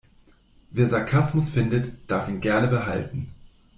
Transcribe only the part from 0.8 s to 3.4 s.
Sarkasmus findet, darf ihn gerne behalten.